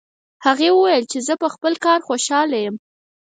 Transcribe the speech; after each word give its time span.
هغې 0.45 0.69
وویل 0.73 1.03
چې 1.11 1.17
زه 1.27 1.33
په 1.41 1.47
خپل 1.53 1.73
کار 1.85 1.99
خوشحاله 2.07 2.57
یم 2.65 2.75